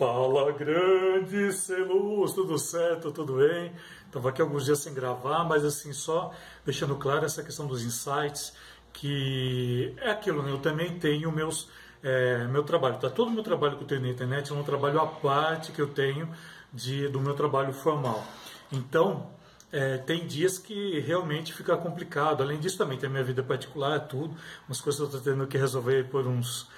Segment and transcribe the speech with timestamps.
[0.00, 3.70] Fala grande Celuz, tudo certo, tudo bem?
[4.06, 6.32] Estava aqui alguns dias sem gravar, mas assim, só
[6.64, 8.54] deixando claro essa questão dos insights,
[8.94, 10.52] que é aquilo, né?
[10.52, 11.68] Eu também tenho meus,
[12.02, 13.10] é, meu trabalho, tá?
[13.10, 15.82] Todo o meu trabalho que eu tenho na internet é um trabalho à parte que
[15.82, 16.30] eu tenho
[16.72, 18.24] de, do meu trabalho formal.
[18.72, 19.30] Então,
[19.70, 22.42] é, tem dias que realmente fica complicado.
[22.42, 24.34] Além disso, também tem a minha vida particular, tudo,
[24.66, 26.70] umas coisas eu estou tendo que resolver por uns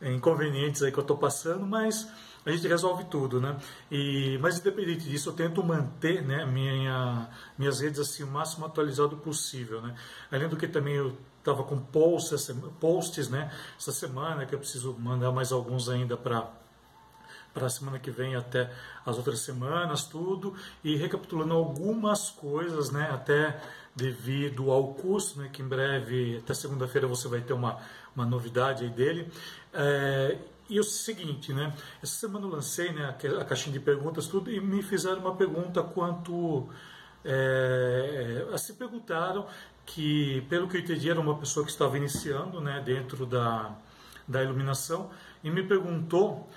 [0.00, 2.08] inconvenientes aí que eu estou passando, mas
[2.52, 3.56] a gente resolve tudo, né?
[3.90, 9.16] E, mas independente disso, eu tento manter né, minha, minhas redes assim o máximo atualizado
[9.16, 9.94] possível, né?
[10.30, 12.50] Além do que também eu estava com posts,
[12.80, 13.52] posts, né?
[13.78, 16.50] Essa semana que eu preciso mandar mais alguns ainda para
[17.52, 18.70] para a semana que vem até
[19.04, 23.60] as outras semanas, tudo, e recapitulando algumas coisas, né, até
[23.96, 27.78] devido ao curso, né, que em breve, até segunda-feira, você vai ter uma,
[28.14, 29.28] uma novidade aí dele.
[29.72, 31.72] É, e o seguinte, né?
[32.02, 35.82] Essa semana eu lancei né, a caixinha de perguntas tudo e me fizeram uma pergunta
[35.82, 36.68] quanto
[37.24, 39.46] é, é, se perguntaram
[39.86, 43.74] que, pelo que eu entendi, era uma pessoa que estava iniciando né, dentro da,
[44.26, 45.10] da iluminação
[45.42, 46.48] e me perguntou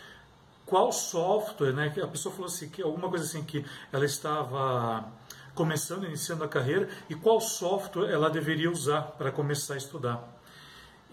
[0.66, 1.94] qual software, né?
[2.02, 5.06] A pessoa falou assim que alguma coisa assim que ela estava
[5.54, 10.41] começando, iniciando a carreira e qual software ela deveria usar para começar a estudar.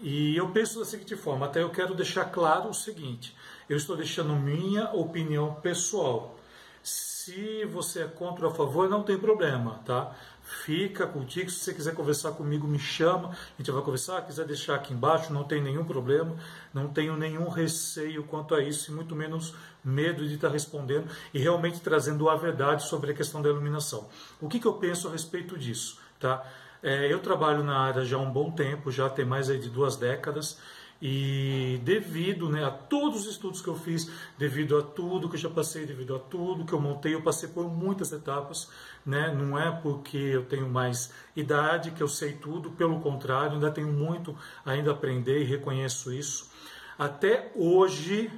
[0.01, 3.35] E eu penso da seguinte forma, até eu quero deixar claro o seguinte,
[3.67, 6.37] eu estou deixando minha opinião pessoal.
[6.81, 10.15] Se você é contra ou a favor, não tem problema, tá?
[10.41, 14.75] Fica contigo, se você quiser conversar comigo, me chama, a gente vai conversar, quiser deixar
[14.75, 16.35] aqui embaixo, não tem nenhum problema,
[16.73, 21.39] não tenho nenhum receio quanto a isso, e muito menos medo de estar respondendo e
[21.39, 24.09] realmente trazendo a verdade sobre a questão da iluminação.
[24.41, 26.43] O que, que eu penso a respeito disso, tá?
[26.81, 29.97] É, eu trabalho na área já há um bom tempo, já tem mais de duas
[29.97, 30.57] décadas,
[31.01, 35.39] e devido né, a todos os estudos que eu fiz, devido a tudo que eu
[35.39, 38.69] já passei, devido a tudo que eu montei, eu passei por muitas etapas.
[39.05, 39.33] Né?
[39.33, 43.91] Não é porque eu tenho mais idade que eu sei tudo, pelo contrário, ainda tenho
[43.91, 46.49] muito ainda a aprender e reconheço isso.
[46.97, 48.29] Até hoje,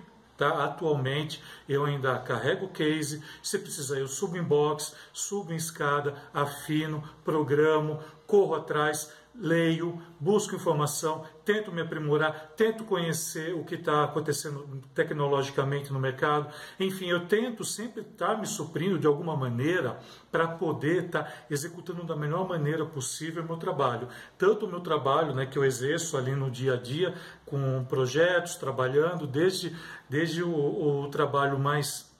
[0.42, 0.64] Tá?
[0.64, 1.40] Atualmente
[1.70, 7.04] eu ainda carrego o case, se precisar eu subo em box, subo em escada, afino,
[7.24, 8.00] programo,
[8.32, 15.92] corro atrás, leio, busco informação, tento me aprimorar, tento conhecer o que está acontecendo tecnologicamente
[15.92, 16.50] no mercado.
[16.80, 20.00] Enfim, eu tento sempre estar tá me suprindo de alguma maneira
[20.32, 24.08] para poder estar tá executando da melhor maneira possível o meu trabalho.
[24.38, 27.14] Tanto o meu trabalho né, que eu exerço ali no dia a dia,
[27.46, 29.76] com projetos, trabalhando, desde,
[30.10, 32.11] desde o, o trabalho mais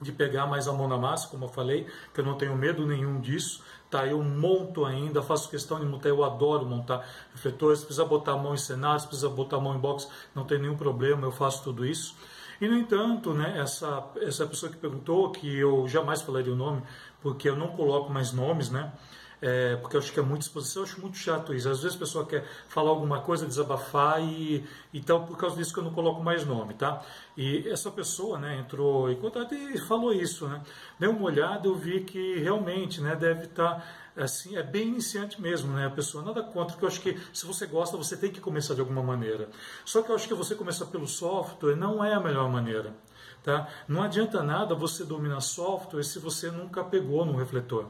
[0.00, 2.86] de pegar mais a mão na massa, como eu falei, que eu não tenho medo
[2.86, 4.06] nenhum disso, tá?
[4.06, 8.54] Eu monto ainda, faço questão de montar, eu adoro montar refletores, precisa botar a mão
[8.54, 11.64] em cenário, se precisa botar a mão em box, não tem nenhum problema, eu faço
[11.64, 12.16] tudo isso.
[12.60, 16.82] E no entanto, né, essa, essa pessoa que perguntou, que eu jamais falaria o nome,
[17.20, 18.92] porque eu não coloco mais nomes, né?
[19.40, 21.68] É, porque eu acho que é muita exposição, eu acho muito chato isso.
[21.68, 25.78] Às vezes a pessoa quer falar alguma coisa, desabafar e então por causa disso que
[25.78, 27.02] eu não coloco mais nome, tá?
[27.36, 30.60] E essa pessoa, né, entrou em contato e falou isso, né?
[30.98, 35.40] Dei uma olhada, eu vi que realmente, né, deve estar tá, assim, é bem iniciante
[35.40, 35.86] mesmo, né?
[35.86, 38.74] A pessoa nada contra, porque eu acho que se você gosta, você tem que começar
[38.74, 39.48] de alguma maneira.
[39.84, 42.92] Só que eu acho que você começar pelo software não é a melhor maneira.
[43.44, 43.68] Tá?
[43.86, 47.86] Não adianta nada você dominar software se você nunca pegou no refletor.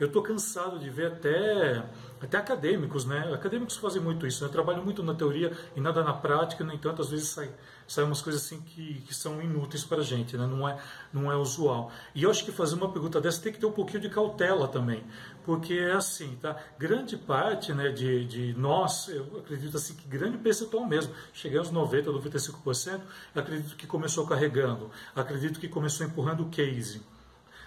[0.00, 1.84] Eu estou cansado de ver até,
[2.22, 3.34] até acadêmicos, né?
[3.34, 4.50] Acadêmicos fazem muito isso, né?
[4.50, 7.50] Trabalham muito na teoria e nada na prática, no entanto, às vezes sai,
[7.86, 10.46] sai umas coisas assim que, que são inúteis para a gente, né?
[10.46, 10.78] Não é,
[11.12, 11.92] não é usual.
[12.14, 14.66] E eu acho que fazer uma pergunta dessa tem que ter um pouquinho de cautela
[14.66, 15.04] também,
[15.44, 16.56] porque é assim, tá?
[16.78, 21.76] Grande parte né, de, de nós, eu acredito assim que grande percentual mesmo, chegamos aos
[21.76, 23.00] 90, 95%,
[23.34, 27.02] acredito que começou carregando, acredito que começou empurrando o case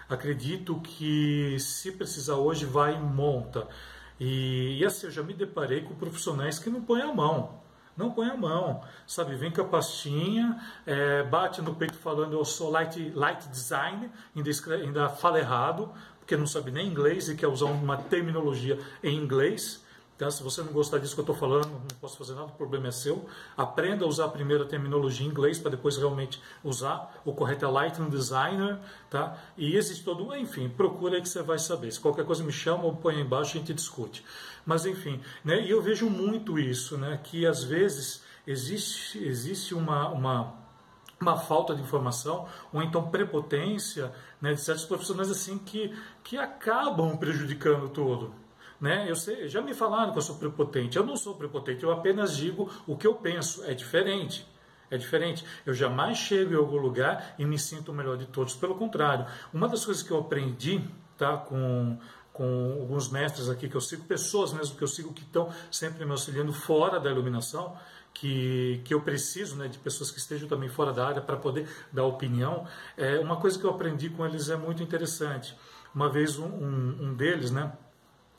[0.08, 3.68] acredito que se precisar hoje vai e monta.
[4.18, 7.62] E, e assim, eu já me deparei com profissionais que não põem a mão.
[7.96, 9.36] Não põe a mão, sabe?
[9.36, 14.50] Vem com a pastinha, é, bate no peito falando eu sou light, light design, ainda,
[14.74, 19.83] ainda fala errado, porque não sabe nem inglês e quer usar uma terminologia em inglês.
[20.16, 22.52] Então, se você não gostar disso que eu estou falando, não posso fazer nada, o
[22.52, 23.26] problema é seu.
[23.56, 27.20] Aprenda a usar primeiro a terminologia em inglês para depois realmente usar.
[27.24, 28.78] O correto é Lightroom Designer,
[29.10, 29.36] tá?
[29.56, 31.90] E existe todo, enfim, procura aí que você vai saber.
[31.90, 34.24] Se qualquer coisa me chama ou põe aí embaixo, a gente discute.
[34.64, 35.60] Mas enfim, né?
[35.60, 37.18] E eu vejo muito isso, né?
[37.22, 40.64] Que às vezes existe, existe uma, uma
[41.20, 44.12] uma falta de informação ou então prepotência
[44.42, 48.43] né, de certos profissionais assim que, que acabam prejudicando todo.
[48.80, 49.06] Né?
[49.08, 50.96] Eu sei, já me falaram que eu sou prepotente.
[50.96, 53.64] Eu não sou prepotente, eu apenas digo o que eu penso.
[53.64, 54.46] É diferente.
[54.90, 55.44] É diferente.
[55.64, 58.54] Eu jamais chego em algum lugar e me sinto o melhor de todos.
[58.54, 60.82] Pelo contrário, uma das coisas que eu aprendi
[61.16, 61.98] tá, com,
[62.32, 66.04] com alguns mestres aqui que eu sigo, pessoas mesmo que eu sigo que estão sempre
[66.04, 67.76] me auxiliando fora da iluminação,
[68.12, 71.68] que, que eu preciso né, de pessoas que estejam também fora da área para poder
[71.92, 72.66] dar opinião.
[72.96, 75.56] É, uma coisa que eu aprendi com eles é muito interessante.
[75.94, 77.72] Uma vez um, um, um deles, né,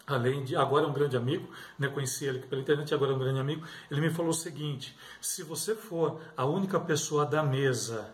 [0.07, 3.19] além de agora é um grande amigo, né, conheci ele pela internet, agora é um
[3.19, 8.13] grande amigo, ele me falou o seguinte: se você for a única pessoa da mesa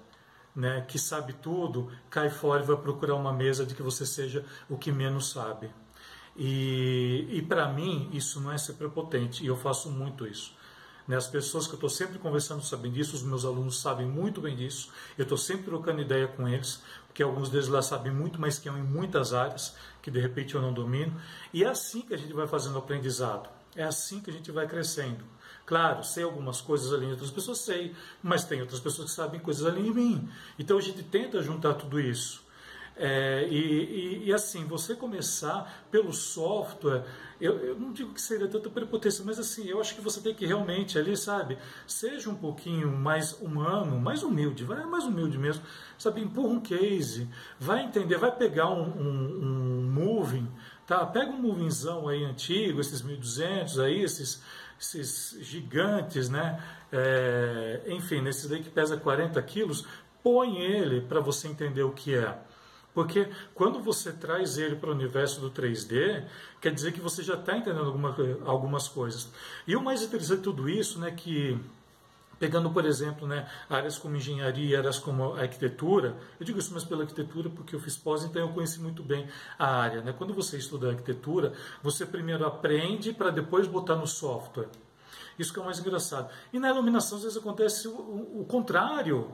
[0.56, 4.46] né, que sabe tudo, cai fora e vai procurar uma mesa de que você seja
[4.70, 5.70] o que menos sabe.
[6.36, 10.54] E, e para mim isso não é ser prepotente, e eu faço muito isso.
[11.08, 14.40] Né, as pessoas que eu estou sempre conversando sabem disso, os meus alunos sabem muito
[14.40, 18.40] bem disso, eu estou sempre trocando ideia com eles, porque alguns deles lá sabem muito
[18.40, 21.20] mais que eu em muitas áreas, que de repente eu não domino.
[21.54, 23.50] E é assim que a gente vai fazendo aprendizado.
[23.76, 25.24] É assim que a gente vai crescendo.
[25.66, 29.66] Claro, sei algumas coisas ali, outras pessoas sei, mas tem outras pessoas que sabem coisas
[29.66, 30.30] ali em mim.
[30.60, 32.41] Então a gente tenta juntar tudo isso.
[32.96, 37.04] É, e, e, e, assim, você começar pelo software,
[37.40, 40.36] eu, eu, não digo que seria tanta prepotência, mas assim, eu acho que você tem
[40.36, 41.58] que realmente ali, sabe,
[41.88, 45.64] seja um pouquinho mais humano, mais humilde, vai mais humilde mesmo,
[45.98, 47.28] sabe, empurra um case,
[47.60, 50.48] vai entender, vai pegar um, um, um moving,
[50.86, 51.06] tá?
[51.06, 54.44] Pega um movingzão aí antigo, esses 1200 aí, esses,
[54.80, 56.62] esses gigantes, né?
[56.92, 59.88] É, enfim, nesses daí que pesa 40 quilos,
[60.22, 62.38] põe ele para você entender o que é.
[62.94, 66.26] Porque quando você traz ele para o universo do 3D,
[66.60, 68.16] quer dizer que você já está entendendo alguma,
[68.46, 69.30] algumas coisas.
[69.66, 71.58] E o mais interessante de tudo isso, né, que
[72.42, 77.04] pegando, por exemplo, né, áreas como engenharia, áreas como arquitetura, eu digo isso mais pela
[77.04, 79.28] arquitetura porque eu fiz pós, então eu conheci muito bem
[79.60, 80.02] a área.
[80.02, 80.12] Né?
[80.12, 81.54] Quando você estuda arquitetura,
[81.84, 84.68] você primeiro aprende para depois botar no software.
[85.38, 86.32] Isso que é o mais engraçado.
[86.52, 89.32] E na iluminação, às vezes acontece o, o, o contrário.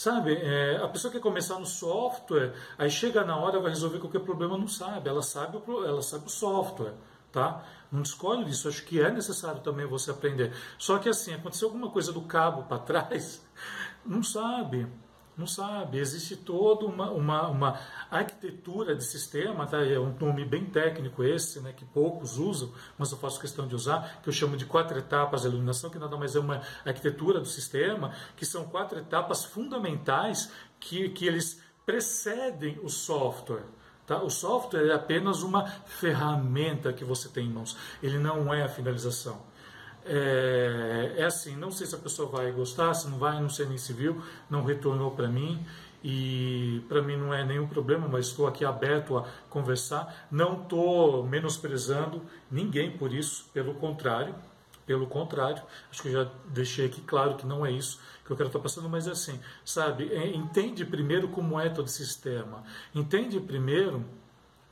[0.00, 4.20] Sabe, é, a pessoa quer começar no software, aí chega na hora, vai resolver qualquer
[4.20, 5.10] problema, não sabe.
[5.10, 6.94] Ela sabe o, ela sabe o software,
[7.30, 7.62] tá?
[7.92, 8.66] Não escolhe disso.
[8.66, 10.54] Acho que é necessário também você aprender.
[10.78, 13.46] Só que assim, aconteceu alguma coisa do cabo para trás,
[14.02, 14.90] não sabe.
[15.40, 19.82] Não sabe, existe toda uma, uma, uma arquitetura de sistema, tá?
[19.82, 23.74] é um nome bem técnico esse, né, que poucos usam, mas eu faço questão de
[23.74, 27.40] usar, que eu chamo de quatro etapas de iluminação, que nada mais é uma arquitetura
[27.40, 33.64] do sistema, que são quatro etapas fundamentais que, que eles precedem o software.
[34.06, 34.22] Tá?
[34.22, 38.68] O software é apenas uma ferramenta que você tem em mãos, ele não é a
[38.68, 39.40] finalização.
[40.04, 43.66] É, é, assim, não sei se a pessoa vai gostar, se não vai, não sei
[43.66, 45.64] nem se viu, não retornou para mim.
[46.02, 50.26] E para mim não é nenhum problema, mas estou aqui aberto a conversar.
[50.30, 54.34] Não estou menosprezando ninguém por isso, pelo contrário,
[54.86, 58.36] pelo contrário, acho que eu já deixei aqui claro que não é isso que eu
[58.36, 62.64] quero estar passando, mas é assim, sabe, é, entende primeiro como é todo o sistema,
[62.92, 64.04] entende primeiro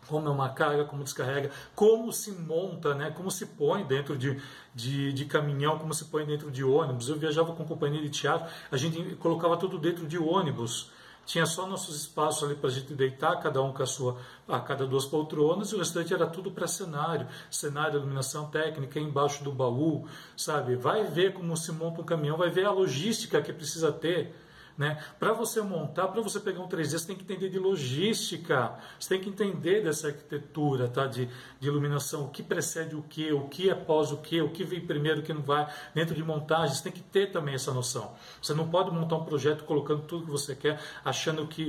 [0.08, 4.40] como é uma carga, como descarrega, como se monta, né, como se põe dentro de,
[4.75, 7.08] de, de, caminhão, como se põe dentro de ônibus.
[7.08, 10.90] Eu viajava com companhia de teatro, a gente colocava tudo dentro de ônibus.
[11.26, 14.16] Tinha só nossos espaços ali para a gente deitar, cada um com a sua,
[14.49, 19.44] a cada duas poltronas, e o restante era tudo para cenário, cenário, iluminação técnica, embaixo
[19.44, 20.75] do baú, sabe?
[20.75, 24.34] Vai ver como se monta um caminhão, vai ver a logística que precisa ter
[24.78, 25.02] né?
[25.19, 29.08] Para você montar, para você pegar um 3D, você tem que entender de logística, você
[29.08, 31.04] tem que entender dessa arquitetura tá?
[31.04, 34.50] de, de iluminação, o que precede o que, o que é pós o que, o
[34.50, 35.68] que vem primeiro, o que não vai.
[35.92, 38.14] Dentro de montagem, você tem que ter também essa noção.
[38.40, 41.66] Você não pode montar um projeto colocando tudo que você quer, achando que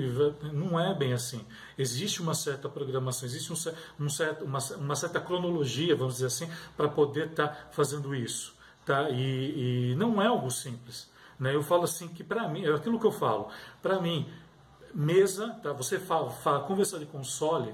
[0.53, 1.43] não é bem assim.
[1.79, 6.47] Existe uma certa programação, existe um, um certo, uma, uma certa cronologia, vamos dizer assim,
[6.77, 8.53] para poder estar tá fazendo isso.
[8.85, 9.09] Tá?
[9.09, 11.09] E, e não é algo simples.
[11.39, 11.55] Né?
[11.55, 13.47] Eu falo assim que para mim, é aquilo que eu falo,
[13.81, 14.27] para mim,
[14.93, 15.71] mesa, tá?
[15.71, 17.73] você fala, fala, conversar de console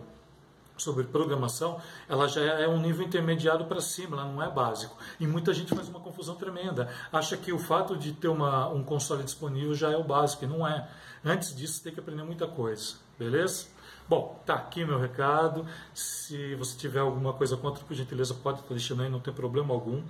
[0.78, 4.98] sobre programação, ela já é um nível intermediário para cima, ela não é básico.
[5.20, 6.90] E muita gente faz uma confusão tremenda.
[7.12, 10.48] Acha que o fato de ter uma, um console disponível já é o básico, e
[10.48, 10.88] não é.
[11.24, 13.68] Antes disso, tem que aprender muita coisa, beleza?
[14.08, 15.66] Bom, tá aqui meu recado.
[15.94, 19.74] Se você tiver alguma coisa contra, por gentileza, pode estar deixando aí, não tem problema
[19.74, 20.04] algum.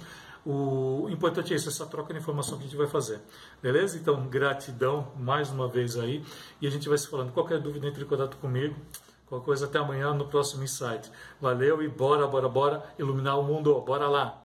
[0.46, 3.22] O importante é isso, essa troca de informação que a gente vai fazer.
[3.64, 3.98] Beleza?
[3.98, 6.24] Então, gratidão mais uma vez aí.
[6.62, 7.32] E a gente vai se falando.
[7.32, 8.76] Qualquer dúvida, entre em contato comigo.
[9.28, 11.10] Qualquer coisa, até amanhã no próximo Insight.
[11.40, 13.80] Valeu e bora, bora, bora iluminar o mundo.
[13.82, 14.42] Bora lá!